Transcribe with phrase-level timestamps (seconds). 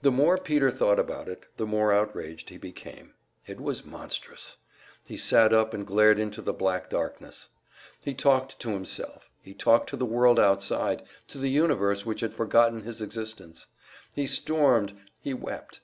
[0.00, 3.12] The more Peter thought about it, the more outraged he became.
[3.46, 4.56] It was monstrous!
[5.04, 7.50] He sat up and glared into the black darkness.
[8.00, 12.32] He talked to himself, he talked to the world outside, to the universe which had
[12.32, 13.66] forgotten his existence.
[14.14, 15.80] He stormed, he wept.